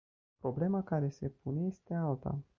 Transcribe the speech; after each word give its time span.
Problema 0.39 0.83
care 0.83 1.09
se 1.09 1.29
pune 1.29 1.61
este 1.65 1.93
alta. 1.93 2.39